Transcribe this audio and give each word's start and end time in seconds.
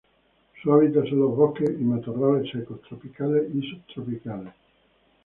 Su 0.63 0.73
hábitat 0.73 1.05
son 1.09 1.19
los 1.19 1.35
bosques 1.35 1.69
y 1.79 1.83
matorrales 1.83 2.49
secos 2.51 2.81
tropicales 2.81 3.43
y 3.53 3.61
subtropicales. 3.69 4.51